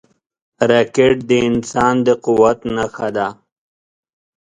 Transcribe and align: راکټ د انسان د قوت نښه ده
راکټ 0.71 1.15
د 1.29 1.31
انسان 1.49 1.95
د 2.05 2.07
قوت 2.25 2.59
نښه 2.75 3.09
ده 3.15 3.27